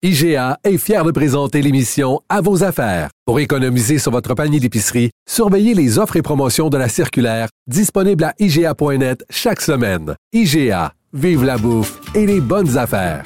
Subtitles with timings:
[0.00, 3.10] IGA est fier de présenter l'émission À vos affaires.
[3.26, 8.22] Pour économiser sur votre panier d'épicerie, surveillez les offres et promotions de la circulaire disponible
[8.22, 10.14] à IGA.net chaque semaine.
[10.32, 13.24] IGA, vive la bouffe et les bonnes affaires.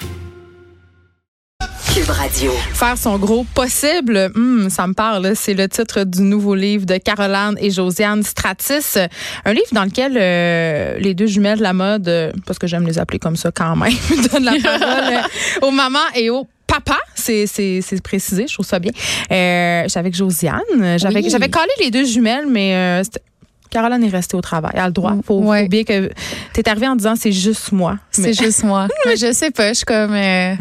[1.92, 2.52] Cube Radio.
[2.72, 5.32] Faire son gros possible, hmm, ça me parle.
[5.34, 8.96] C'est le titre du nouveau livre de Caroline et Josiane Stratis.
[9.44, 12.86] Un livre dans lequel euh, les deux jumelles de la mode, euh, parce que j'aime
[12.86, 13.92] les appeler comme ça quand même,
[14.32, 18.92] donnent la parole euh, aux mamans et aux papa, c'est précisé, je trouve ça bien.
[19.30, 20.60] Euh, j'avais avec Josiane,
[20.98, 21.30] j'avais Oui.
[21.30, 23.20] j'avais collé les deux jumelles, mais euh, c'était-
[23.70, 25.14] Caroline est restée au travail, elle a le droit.
[25.26, 25.64] Faut, faut Ouais.
[25.64, 26.10] oublier que
[26.52, 27.98] t'es arrivée en disant c'est juste moi.
[28.18, 28.86] Mais C'est juste moi.
[29.06, 30.12] Mais je sais pas, je suis comme.
[30.12, 30.54] euh,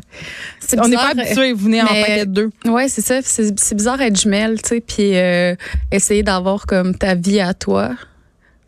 [0.62, 1.26] c'est on n'est pas bizarre.
[1.28, 2.50] habitué, vous venez en mais- paquet de deux.
[2.66, 3.20] Ouais, c'est ça.
[3.22, 5.56] C'est c'est bizarre être jumelle, tu sais, puis euh,
[5.92, 7.90] essayer d'avoir comme ta vie à toi.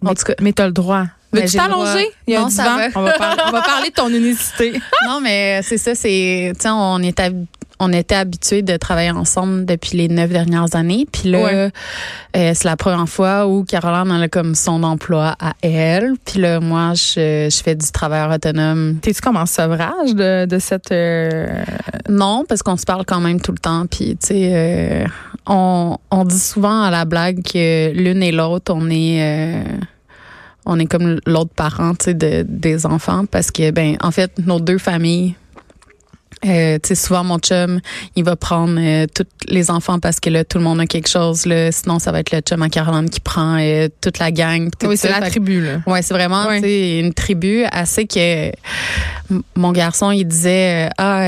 [0.03, 1.05] En Mais- tout cas, Mais t'as le droit.
[1.33, 2.07] Veux-tu t'allonger?
[2.27, 2.87] Il y a Non, un ça va.
[2.95, 4.73] On va, par- on va parler de ton unicité.
[5.07, 5.95] non, mais c'est ça.
[5.95, 7.19] C'est, tu sais, on est
[7.79, 11.05] on était habitués de travailler ensemble depuis les neuf dernières années.
[11.11, 11.53] Puis là, Ouais.
[12.37, 16.13] euh, c'est la première fois où Caroline elle a comme son emploi à elle.
[16.23, 18.99] Puis là, moi, je, je fais du travailleur autonome.
[19.01, 20.91] T'es-tu comme en sevrage de, de cette.
[20.93, 21.63] euh,
[22.07, 23.85] Non, parce qu'on se parle quand même tout le temps.
[23.87, 25.05] Puis, tu sais, euh,
[25.47, 29.63] on, on dit souvent à la blague que l'une et l'autre, on est.
[30.65, 34.77] on est comme l'autre parent, de, des enfants, parce que, ben, en fait, nos deux
[34.77, 35.35] familles,
[36.45, 37.79] euh, tu sais, souvent mon chum,
[38.15, 41.07] il va prendre euh, tous les enfants parce que là, tout le monde a quelque
[41.07, 41.45] chose.
[41.45, 44.69] Là, sinon, ça va être le chum à Caroline qui prend euh, toute la gang.
[44.77, 45.81] tout Oui, c'est la Fait tribu, là.
[45.87, 46.59] Ouais, c'est vraiment Ouais.
[46.59, 48.51] tu sais, une tribu assez que
[49.55, 51.27] mon garçon il disait ah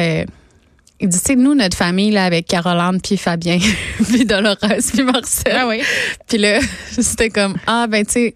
[0.99, 3.59] il dit sais nous notre famille là avec Caroline puis Fabien
[4.09, 5.55] puis Dolores puis Marcel.
[5.57, 5.81] Ah oui.
[6.27, 6.59] Puis là
[6.91, 8.33] c'était comme ah ben tu sais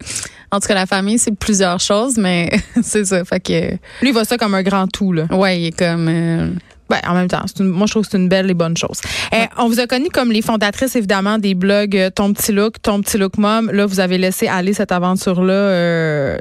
[0.52, 2.50] en tout cas la famille c'est plusieurs choses mais
[2.83, 5.25] c'est ça fait que Lui, il voit ça comme un grand tout, là.
[5.31, 6.50] ouais il est comme euh,
[6.89, 9.00] Ben, en même temps, une- moi, je trouve que c'est une belle et bonne chose.
[9.33, 12.81] Euh, on vous a connu comme les fondatrices, évidemment, des blogs euh, Ton Petit Look,
[12.81, 13.69] Ton Petit Look Mom.
[13.72, 15.53] Là, vous avez laissé aller cette aventure-là.
[15.53, 16.38] euh,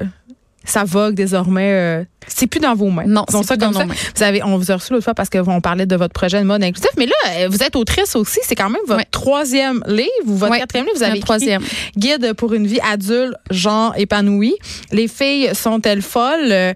[0.65, 1.73] ça vogue désormais.
[1.73, 3.05] euh, c'est plus dans vos mains.
[3.07, 3.85] non c'est ça comme ça.
[3.85, 6.45] Vous avez, on vous a reçu l'autre fois parce qu'on parlait de votre projet de
[6.45, 6.91] mode inclusif.
[6.99, 8.41] Mais là, euh, vous êtes autrice aussi.
[8.43, 10.99] C'est quand même votre troisième livre ou votre quatrième livre.
[10.99, 11.63] Vous avez troisième
[11.97, 14.57] Guide pour une vie adulte, genre épanoui.
[14.93, 16.51] Les filles sont-elles folles?
[16.53, 16.73] Euh,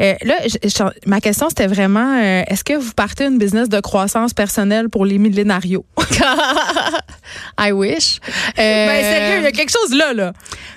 [0.00, 4.34] là, je- ma question, c'était vraiment, euh, est-ce que vous partez une business de croissance
[4.34, 5.84] personnelle pour les millénarios?
[7.58, 8.18] I wish
[8.56, 10.32] ben, Euh, sérieux, il y a quelque chose là, là.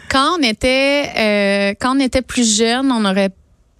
[0.09, 3.29] quand on était euh, quand on était plus jeune, on aurait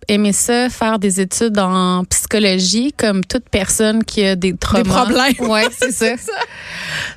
[0.08, 4.84] aimé ça faire des études en psychologie comme toute personne qui a des traumas.
[4.84, 5.50] problèmes.
[5.50, 6.16] Ouais, c'est ça.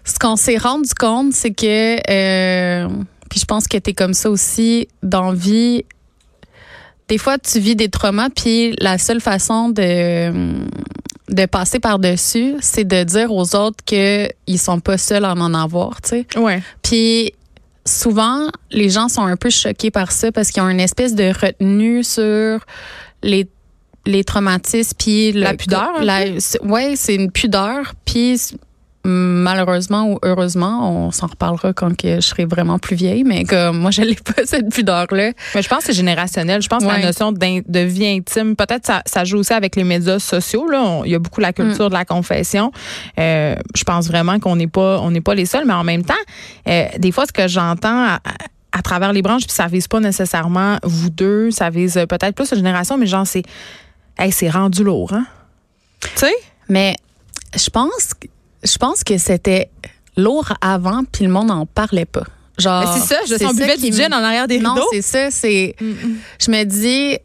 [0.05, 2.89] Ce qu'on s'est rendu compte, c'est que euh,
[3.31, 5.85] puis je pense que tu es comme ça aussi dans vie
[7.09, 10.33] des fois tu vis des traumas puis la seule façon de
[11.29, 15.55] de passer par-dessus, c'est de dire aux autres que ils sont pas seuls à en
[15.55, 16.27] avoir, tu sais.
[16.39, 16.63] Ouais.
[16.83, 17.33] Puis
[17.89, 21.33] souvent, les gens sont un peu choqués par ça parce qu'ils ont une espèce de
[21.39, 22.61] retenue sur
[23.23, 23.49] les
[24.07, 26.25] les traumatismes puis le- La pudeur, la-
[26.63, 28.41] ouais, c'est une pudeur puis
[29.05, 33.79] malheureusement ou heureusement, on s'en reparlera quand que je serai vraiment plus vieille, mais comme
[33.79, 35.33] moi je l'ai pas cette pudeur là.
[35.55, 36.61] Mais je pense que c'est générationnel.
[36.63, 39.85] Je pense que la notion de vie intime, peut-être ça, ça joue aussi avec les
[39.85, 40.69] médias sociaux.
[40.69, 40.83] Là.
[40.83, 41.89] On- il y a beaucoup la culture Mm.
[41.91, 42.73] de la confession.
[43.19, 46.05] Euh, je pense vraiment qu'on n'est pas, on n'est pas les seuls, mais en même
[46.05, 46.15] temps,
[46.69, 48.21] euh, des fois, ce que j'entends à,
[48.73, 52.35] à travers les branches, puis ça vise pas nécessairement vous deux, ça vise euh, peut-être
[52.35, 53.43] plus la génération, mais genre c'est,
[54.19, 55.27] hey, c'est rendu lourd, hein?
[56.01, 56.35] Tu sais?
[56.69, 56.95] Mais
[57.57, 58.29] je pense que-
[58.65, 59.71] je pense que c'était
[60.17, 62.25] lourd avant puis le monde n'en parlait pas.
[62.59, 64.87] Genre c'est ça, je sens buvait du gin en arrière des Non, rideaux.
[64.93, 67.17] c'est ça, c'est je me dis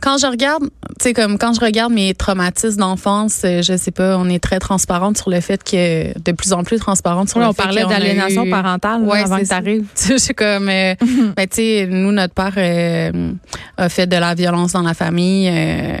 [0.00, 3.92] quand je regarde, tu sais comme quand je regarde mes traumatismes d'enfance, euh, je sais
[3.92, 7.38] pas, on est très transparente sur le fait que de plus en plus transparente sur
[7.38, 9.60] Oui, le on fait parlait d'aliénation eu- parentale Ouais, avant que ça.
[9.60, 9.84] t'arrives.
[9.94, 10.94] Tu sais, je suis comme euh,
[11.36, 13.32] ben tu sais nous notre père euh,
[13.76, 15.96] a fait de la violence dans la famille euh,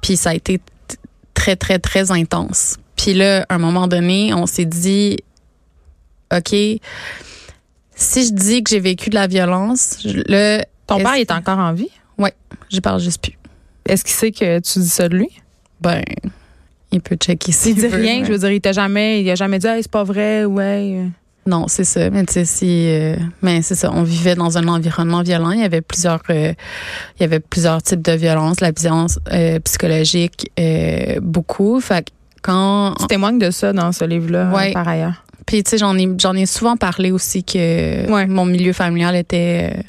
[0.00, 0.60] puis ça a été
[1.34, 2.76] très très très intense.
[3.02, 5.18] Puis là à un moment donné, on s'est dit
[6.32, 6.80] OK, si
[8.26, 11.88] je dis que j'ai vécu de la violence, là Ton père est encore en vie?
[12.70, 13.36] je parle juste plus.
[13.86, 15.28] Est-ce qu'il sait que tu dis ça de lui?
[15.80, 16.02] Ben
[16.90, 19.20] il peut checker s'il Il dit veut, rien, mais- je veux dire, il t'a jamais,
[19.22, 21.06] il a jamais dit, hey, c'est pas vrai, ouais.
[21.46, 22.08] Non, c'est ça.
[22.10, 23.90] Mais tu sais, si, euh, mais c'est ça.
[23.92, 25.50] On vivait dans un environnement violent.
[25.50, 26.52] Il y avait plusieurs, euh,
[27.18, 28.60] il y avait plusieurs types de violence.
[28.60, 31.80] La violence euh, psychologique, euh, beaucoup.
[31.80, 32.06] Fait
[32.42, 34.70] quand, Tu témoignes de ça dans ce livre-là, Ouais.
[34.70, 35.24] euh, par ailleurs.
[35.46, 38.26] puis tu sais, j'en ai, j'en ai souvent parlé aussi que Ouais.
[38.26, 39.72] mon milieu familial était.
[39.74, 39.82] euh,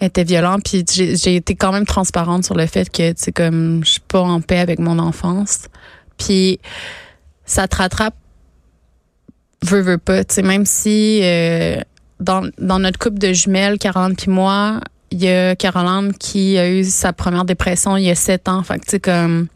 [0.00, 3.32] était violent puis j'ai j'ai été quand même transparente sur le fait que tu sais
[3.32, 5.64] comme je suis pas en paix avec mon enfance
[6.16, 6.60] Puis
[7.44, 8.14] ça te rattrape,
[9.64, 10.24] veux, veux pas.
[10.24, 11.80] Tu sais, même si euh,
[12.20, 14.80] dans, dans notre couple de jumelles, Caroline puis moi,
[15.10, 18.62] il y a Caroline qui a eu sa première dépression il y a sept ans.
[18.62, 19.48] Fait que, tu sais, comme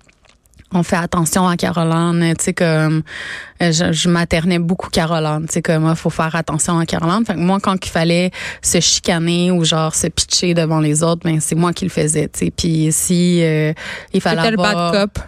[0.74, 3.02] on fait attention à Caroline, tu sais comme
[3.62, 7.24] euh, je, je maternais beaucoup Caroline, tu sais comme il faut faire attention à Caroline.
[7.26, 8.30] Fait que moi quand il fallait
[8.62, 12.28] se chicaner ou genre se pitcher devant les autres, ben c'est moi qui le faisais,
[12.32, 12.50] tu sais.
[12.50, 13.72] Puis si euh,
[14.12, 15.18] il fallait le bad cop.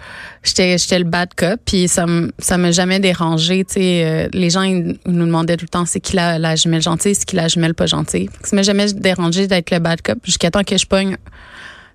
[0.46, 4.28] J'étais j'étais le bad cop, puis ça m- ça m'a jamais dérangé, tu sais euh,
[4.34, 7.24] les gens ils nous demandaient tout le temps c'est qui la, la jumelle gentille, c'est
[7.24, 8.28] qui la jumelle pas gentille.
[8.42, 11.16] Ça m'a jamais dérangé d'être le bad cop jusqu'à temps que je pogne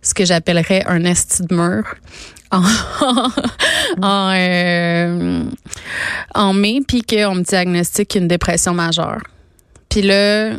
[0.02, 1.84] ce que j'appellerais un esti de mur
[2.52, 2.62] en,
[4.02, 5.44] en, euh,
[6.36, 9.22] en mai, puis qu'on me diagnostique une dépression majeure.
[9.90, 10.54] Puis là,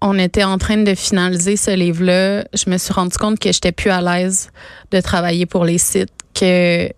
[0.00, 2.44] on était en train de finaliser ce livre-là.
[2.54, 4.50] Je me suis rendu compte que j'étais plus à l'aise
[4.90, 6.88] de travailler pour les sites, que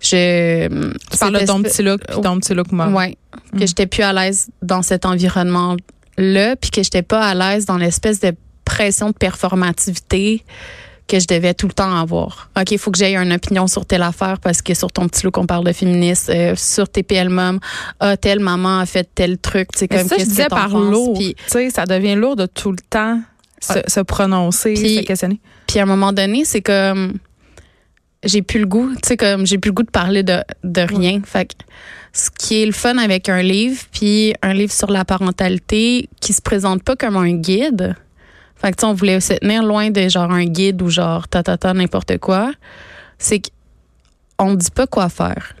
[0.00, 0.68] je...
[1.10, 2.94] Tu parles de ton petit look puis ton petit look mom.
[2.94, 3.16] Ouais,
[3.52, 3.66] que Mm.
[3.66, 8.20] j'étais plus à l'aise dans cet environnement-là, puis que j'étais pas à l'aise dans l'espèce
[8.20, 8.34] de
[8.64, 10.44] pression de performativité
[11.10, 12.50] que je devais tout le temps avoir.
[12.56, 15.24] OK, il faut que j'aie une opinion sur telle affaire parce que sur ton petit
[15.24, 17.58] look, on parle de féministe, euh, sur TPL Mom,
[17.98, 21.20] ah, telle maman a fait tel truc, Mais comme ça, je disais que par lourd.
[21.48, 23.20] Sais, ça devient lourd de tout le temps
[23.60, 25.40] se, prononcer, se questionner.
[25.66, 27.14] puis à un moment donné, c'est comme
[28.22, 30.80] j'ai plus le goût, tu sais comme j'ai plus le goût de parler de, de
[30.80, 31.20] rien.
[31.24, 31.54] Fait que
[32.12, 36.32] ce qui est le fun avec un livre, puis un livre sur la parentalité qui
[36.32, 37.96] se présente pas comme un guide.
[38.60, 41.56] Fait que on voulait se tenir loin de genre un guide ou genre ta ta
[41.56, 42.52] ta n'importe quoi.
[43.18, 43.40] C'est
[44.38, 45.54] qu'on dit pas quoi faire.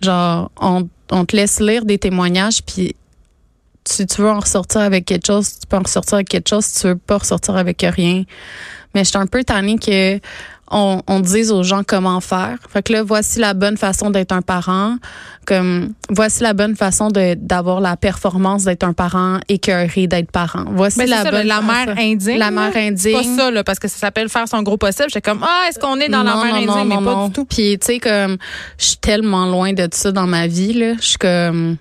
[0.00, 2.96] Genre on, on te laisse lire des témoignages puis
[3.84, 6.64] si tu veux en ressortir avec quelque chose, tu peux en ressortir avec quelque chose.
[6.64, 8.24] Si tu veux pas ressortir avec rien,
[8.94, 10.18] mais je suis un peu tannée que
[10.70, 12.58] on, on dise aux gens comment faire.
[12.68, 14.96] Fait que là, voici la bonne façon d'être un parent.
[15.46, 20.64] Comme voici la bonne façon d'avoir la performance d'être un parent écœuré d'être parent.
[20.72, 22.38] Voici Ben, la ça, bonne la mère indigne.
[22.38, 23.12] La mère indigne.
[23.12, 25.08] pas ça, là, parce que ça s'appelle faire son gros possible.
[25.08, 26.66] J'étais comme, ah, est-ce qu'on est dans la mère indigne?
[26.66, 27.44] non, mais non, pas du tout.
[27.44, 28.36] Puis tu sais comme
[28.78, 31.76] je suis tellement loin de ça dans ma vie là, je suis comme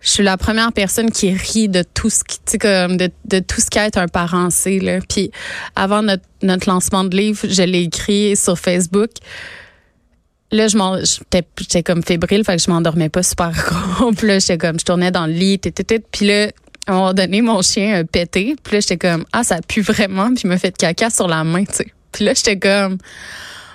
[0.00, 3.10] je suis la première personne qui rit de tout ce qui tu sais comme de,
[3.24, 4.98] de tout ce qu'être un parent c'est là.
[5.08, 5.30] Puis
[5.74, 9.10] avant notre notre lancement de livre, je l'ai écrit sur Facebook.
[10.50, 13.50] Là, je m'en, j'étais, comme fébrile, fait que je m'endormais pas super
[13.98, 14.12] gros.
[14.12, 15.72] Puis là, j'étais comme, je tournais dans le lit, tit.
[16.10, 16.48] Puis là,
[16.86, 18.56] à un moment donné, mon chien a pété.
[18.62, 20.28] Puis là, j'étais comme, ah, ça pue vraiment.
[20.28, 21.92] Puis il m'a fait caca sur la main, tu sais.
[22.12, 22.96] Puis là, j'étais comme,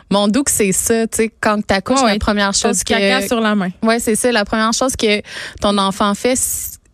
[0.09, 2.93] mon doux c'est ça, tu sais, quand t'accouches, Ouais, la première chose que...
[2.93, 3.69] caca sur la main.
[3.81, 4.31] Ouais, c'est ça.
[4.31, 5.21] La première chose que
[5.61, 6.37] ton enfant fait,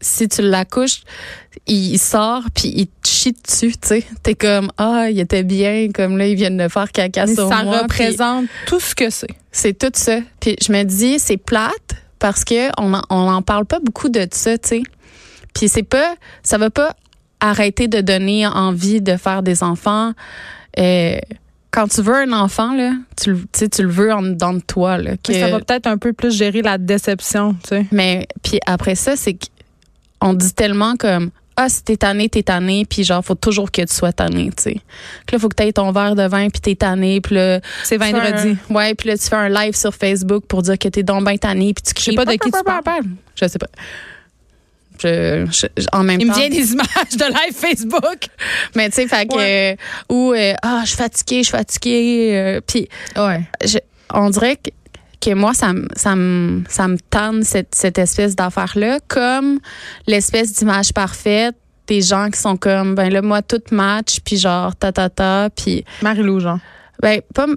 [0.01, 1.01] si, tu l'accouches,
[1.67, 4.05] il, sort puis il te chie dessus, tu sais.
[4.23, 7.49] T'es comme ah, il était bien, comme là ils viennent de faire caca Mais sur
[7.49, 7.83] ça moi.
[7.89, 9.35] puis représente tout ce que c'est.
[9.51, 10.19] C'est tout ça.
[10.39, 14.09] Puis je me dis c'est plate parce que on en, on en parle pas beaucoup
[14.09, 14.83] de ça, tu sais.
[15.53, 16.95] Puis c'est pas, ça va pas
[17.39, 20.13] arrêter de donner envie de faire des enfants.
[20.77, 21.19] Euh,
[21.79, 22.91] quand tu veux un enfant là,
[23.21, 25.11] tu, le- tu le veux en dedans de toi là.
[25.17, 27.85] que- Ça va peut-être un peu plus gérer la déception, tu sais.
[27.91, 29.37] mais puis après ça, c'est
[30.19, 33.81] qu'on dit tellement comme ah si t'es tanné, t'es tanné, puis genre faut toujours que
[33.81, 34.73] tu sois tanné, tu sais.
[35.25, 37.97] Puis là faut que t'aies ton verre de vin puis t'es tanné, puis là C'est
[37.97, 38.57] vendredi.
[38.69, 41.25] un- ouais, puis là tu fais un live sur Facebook pour dire que t'es donc
[41.25, 42.15] bien tanné puis tu Je sais cries.
[42.15, 43.03] pas de qui tu parles.
[43.35, 43.67] Je sais pas.
[45.01, 48.25] Je, je- je- en même Il me vient des images de live Facebook.
[48.75, 49.77] Mais tu sais, fait que Ouais.
[50.09, 53.41] euh, ou euh, ah je suis fatiguée, je suis fatiguée, euh, puis Ouais.
[54.13, 54.69] on dirait que,
[55.21, 59.59] que moi, ça, me- ça, me- ça me tanne cette, cette espèce d'affaire-là, comme
[60.07, 61.55] l'espèce d'image parfaite
[61.87, 65.49] des gens qui sont comme, ben là, moi, tout match, puis genre, ta, ta, ta,
[65.55, 66.59] puis, Marie-Lou, genre.
[67.01, 67.47] ben, pas,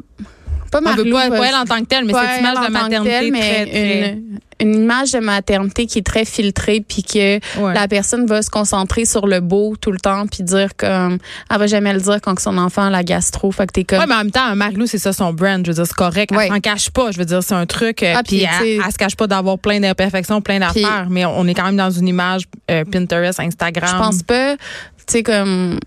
[0.81, 3.67] pas pas, pas elle en tant que telle, mais cette image de maternité telle, très,
[3.67, 4.13] très...
[4.13, 7.75] Une, une image de maternité qui est très filtrée, puis que Ouais.
[7.75, 11.19] la personne va se concentrer sur le beau tout le temps, puis dire comme,
[11.51, 13.99] elle va jamais le dire quand son enfant a la gastro, fait que t'es comme,
[13.99, 15.63] Ouais, mais en même temps, un Marie-Lou, c'est ça son brand.
[15.65, 16.31] Je veux dire, c'est correct.
[16.33, 16.49] Elle Ouais.
[16.49, 17.11] s'en cache pas.
[17.11, 18.03] Je veux dire, c'est un truc.
[18.03, 21.07] euh, Ah, puis elle, elle se cache pas d'avoir plein d'imperfections, plein d'affaires.
[21.11, 23.91] Mais on est quand même dans une image euh, Pinterest, Instagram.
[23.93, 24.61] Je pense pas, tu
[25.09, 25.79] sais, comme,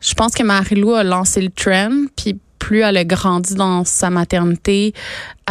[0.00, 4.08] je pense que Marie-Lou a lancé le trend, puis plus elle a grandi dans sa
[4.08, 4.94] maternité,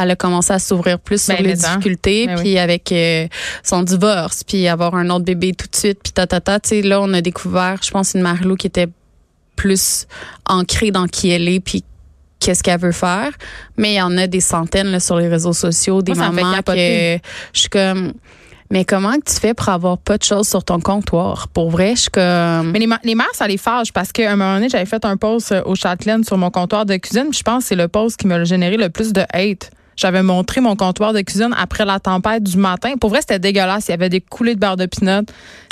[0.01, 2.41] elle a commencé à s'ouvrir plus sur Ben, les difficultés, Ben oui.
[2.41, 3.27] puis avec euh,
[3.63, 6.69] son divorce, puis avoir un autre bébé tout de suite, puis ta, ta, ta, tu
[6.69, 8.87] sais, là, on a découvert, je pense, une Marie-Lou qui était
[9.57, 10.07] plus
[10.45, 11.83] ancrée dans qui elle est, puis
[12.39, 13.31] qu'est-ce qu'elle veut faire.
[13.75, 16.61] Mais il y en a des centaines là, sur les réseaux sociaux, des Moi, mamans
[16.65, 17.19] que je
[17.59, 18.13] suis comme...
[18.71, 21.49] Mais comment que tu fais pour avoir pas de choses sur ton comptoir?
[21.49, 22.71] Pour vrai, je suis comme...
[22.71, 25.17] Mais les, les mères, ça les fâche parce qu'à un moment donné, j'avais fait un
[25.17, 27.27] post euh, au Châtelaine sur mon comptoir de cuisine.
[27.29, 29.71] puis je pense que c'est le post qui m'a généré le plus de hate.
[29.95, 32.93] J'avais montré mon comptoir de cuisine après la tempête du matin.
[32.99, 33.87] Pour vrai, c'était dégueulasse.
[33.87, 35.23] Il y avait des coulées de beurre de pinot.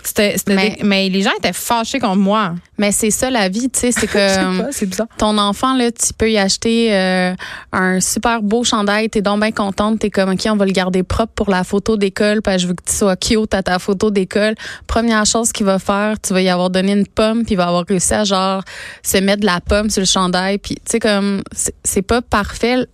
[0.04, 2.56] C'était, c'était Mais- mais les gens étaient fâchés contre moi.
[2.78, 5.08] Mais c'est ça la vie, tu sais, c'est sais que pas, c'est bizarre.
[5.18, 7.34] ton enfant là, tu peux y acheter euh,
[7.74, 11.04] un super beau chandail, t'es donc bien contente, t'es comme OK, on va le garder
[11.04, 13.78] propre pour la photo d'école, parce que je veux que tu sois cute à ta
[13.80, 14.56] photo d'école.
[14.88, 17.68] Première chose qu'il va faire, tu vas y avoir donné une pomme, puis il va
[17.68, 18.62] avoir réussi à genre
[19.04, 22.22] se mettre de la pomme sur le chandail, puis tu sais comme c'est c'est pas
[22.22, 22.86] parfait,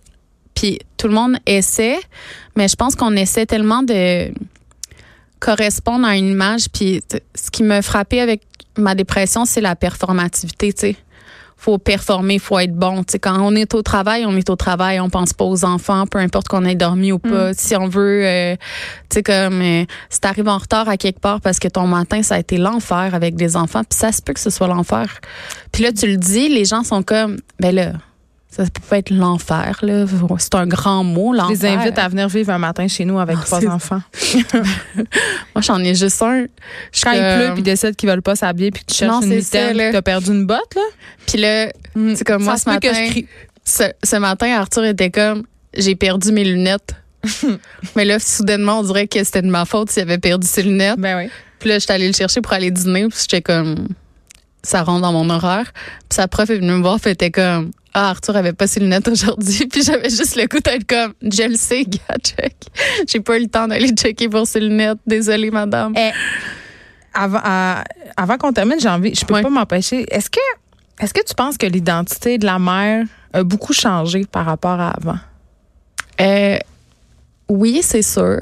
[0.56, 1.98] puis tout le monde essaie,
[2.56, 4.32] mais je pense qu'on essaie tellement de
[5.38, 6.68] correspondre à une image.
[6.72, 7.02] Puis
[7.34, 8.42] ce qui me frappait avec
[8.76, 10.96] ma dépression, c'est la performativité, tu sais.
[11.58, 13.02] Faut performer, faut être bon.
[13.02, 15.64] Tu sais, quand on est au travail, on est au travail, on pense pas aux
[15.64, 17.54] enfants, peu importe qu'on ait dormi ou pas.
[17.54, 18.56] Si on veut, euh,
[19.08, 22.22] tu sais, comme euh, si t'arrives en retard à quelque part parce que ton matin,
[22.22, 25.06] ça a été l'enfer avec des enfants, puis ça se peut que ce soit l'enfer.
[25.72, 27.92] Puis là, tu le dis, les gens sont comme, ben là,
[28.56, 30.04] ça peut pas être l'enfer, là.
[30.38, 31.56] C'est un grand mot, Je l'enfer.
[31.56, 34.00] les invite à venir vivre un matin chez nous avec Ah, trois enfants.
[35.54, 36.46] Moi, j'en ai juste un.
[36.92, 38.98] Je Quand il comme- pleut puis ils décident qu'ils veulent pas s'habiller puis que tu
[38.98, 40.82] cherches Non, une mitaine puis t'as perdu une botte, là.
[41.26, 41.68] Puis là,
[42.14, 42.88] c'est comme moi Ça ce se peut matin.
[43.00, 43.26] que je crie.
[43.64, 45.42] Ce, ce matin, Arthur était comme
[45.76, 46.94] j'ai perdu mes lunettes.
[47.96, 50.98] Mais là, soudainement, on dirait que c'était de ma faute s'il avait perdu ses lunettes.
[50.98, 51.30] Ben oui.
[51.58, 53.08] Puis là, j'étais allée le chercher pour aller dîner.
[53.08, 53.88] Puis j'étais comme
[54.66, 55.72] ça rentre dans mon horaire.
[56.08, 58.66] Puis sa prof est venue me voir, puis elle était comme ah, Arthur avait pas
[58.66, 59.66] ses lunettes aujourd'hui.
[59.72, 62.54] Puis j'avais juste le coup d'être comme je le sais, gars, check.
[63.08, 64.98] J'ai pas eu le temps d'aller checker pour ses lunettes.
[65.06, 65.94] Désolée, madame.
[65.96, 66.10] Eh,
[67.14, 67.40] avant
[68.18, 69.42] avant qu'on termine, j'ai envie, je peux Ouais.
[69.42, 70.04] pas m'empêcher.
[70.14, 70.40] Est-ce que,
[71.00, 74.90] est-ce que tu penses que l'identité de la mère a beaucoup changé par rapport à
[74.90, 75.18] avant?
[76.20, 76.58] Euh,
[77.48, 78.40] oui, c'est sûr.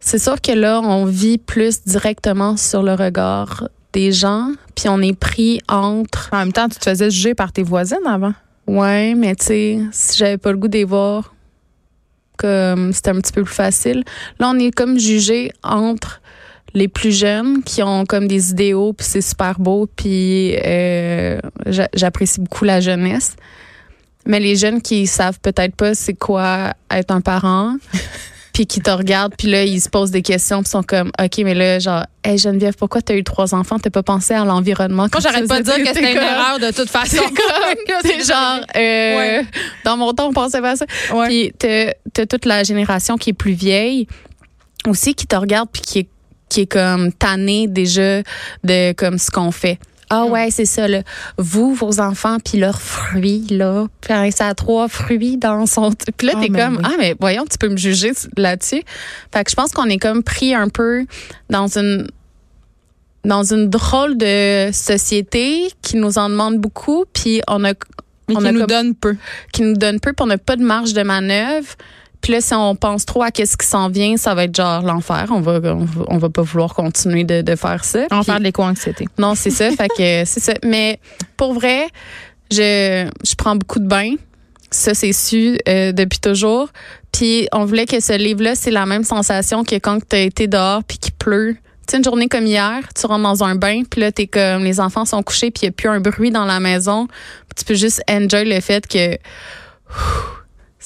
[0.00, 5.00] C'est sûr que là, on vit plus directement sur le regard des gens, puis on
[5.02, 6.28] est pris entre.
[6.32, 8.32] En même temps, tu te faisais juger par tes voisines avant.
[8.68, 11.34] Ouais, mais tu sais, si j'avais pas le goût de les voir,
[12.36, 14.04] comme c'était un petit peu plus facile.
[14.38, 16.20] Là, on est comme jugé entre
[16.74, 21.88] les plus jeunes qui ont comme des idéaux, puis c'est super beau, puis euh, j'a-
[21.94, 23.34] j'apprécie beaucoup la jeunesse.
[24.26, 27.74] Mais les jeunes qui savent peut-être pas c'est quoi être un parent,
[28.58, 31.38] puis qui te regardent, puis là, ils se posent des questions, puis sont comme, OK,
[31.44, 33.78] mais là, genre, hey Geneviève, pourquoi t'as eu trois enfants?
[33.78, 35.06] T'as pas pensé à l'environnement?
[35.12, 37.22] Moi, j'arrête tu pas de dire que c'était une erreur de toute façon.
[38.02, 39.46] c'est genre, euh, Ouais.
[39.84, 40.86] dans mon temps, on pensait pas à ça.
[41.12, 41.28] Ouais.
[41.28, 44.08] Puis t'as t'as toute la génération qui est plus vieille
[44.88, 46.08] aussi qui te regarde puis qui est,
[46.48, 48.22] qui est comme tannée déjà
[48.64, 49.78] de comme ce qu'on fait.
[50.10, 51.02] Ah ouais, c'est ça là.
[51.36, 55.92] Vous, vos enfants, puis leurs fruits là, puis ça a trois fruits dans son.
[56.16, 56.82] Puis là Ah, t'es comme oui.
[56.84, 58.82] ah mais voyons, tu peux me juger là-dessus.
[59.32, 61.04] Fait que je pense qu'on est comme pris un peu
[61.50, 62.08] dans une
[63.24, 67.72] dans une drôle de société qui nous en demande beaucoup, puis on a
[68.28, 69.16] Mais on qui a nous comme- donne peu.
[69.52, 71.68] qui nous donne peu, puis on n'a pas de marge de manœuvre.
[72.20, 74.82] Puis là, si on pense trop à qu'est-ce qui s'en vient, ça va être genre
[74.82, 75.26] l'enfer.
[75.30, 78.06] On va, on va, on va pas vouloir continuer de, de faire ça.
[78.10, 79.06] On va faire de l'éco-anxiété.
[79.18, 79.70] non, c'est ça.
[79.70, 80.54] fait que c'est ça.
[80.64, 80.98] Mais
[81.36, 81.88] pour vrai,
[82.50, 84.14] je, je prends beaucoup de bains.
[84.70, 86.68] Ça, c'est su euh, depuis toujours.
[87.12, 90.46] Puis on voulait que ce livre-là, c'est la même sensation que quand tu as été
[90.46, 91.56] dehors puis qu'il pleut.
[91.86, 94.62] Tu sais, une journée comme hier, tu rentres dans un bain, puis là, t'es comme,
[94.62, 97.08] les enfants sont couchés, puis il n'y a plus un bruit dans la maison.
[97.56, 100.37] Tu peux juste enjoy le fait que ouf,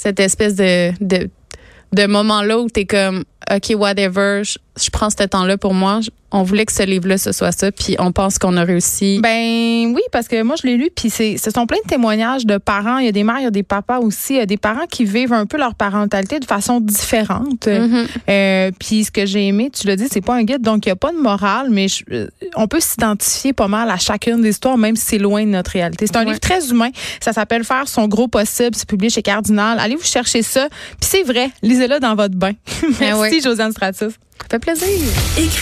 [0.02, 5.74] cette espèce de, moment-là où t'es comme, OK, whatever, je, je prends ce temps-là pour
[5.74, 6.00] moi.
[6.32, 9.20] On voulait que ce livre-là, ce soit ça, puis on pense qu'on a réussi.
[9.22, 12.46] Ben oui, parce que moi, je l'ai lu, puis c'est, ce sont plein de témoignages
[12.46, 12.98] de parents.
[12.98, 14.34] Il y a des mères, il y a des papas aussi.
[14.34, 17.66] Il y a des parents qui vivent un peu leur parentalité de façon différente.
[17.66, 18.06] Mhm.
[18.30, 20.88] Euh, puis ce que j'ai aimé, tu l'as dit, c'est pas un guide, donc il
[20.88, 24.40] n'y a pas de morale, mais je- euh, on peut s'identifier pas mal à chacune
[24.40, 26.06] des histoires, même si c'est loin de notre réalité.
[26.06, 26.26] C'est un Ouais.
[26.28, 26.90] livre très humain.
[27.20, 28.70] Ça s'appelle Faire son gros possible.
[28.74, 29.78] C'est publié chez Cardinal.
[29.78, 30.68] Allez vous chercher ça.
[31.00, 32.52] Puis c'est vrai, lisez-le dans votre bain.
[33.00, 33.40] Merci, ouais.
[33.42, 34.12] Josiane Stratus.
[34.40, 34.88] Ça fait plaisir.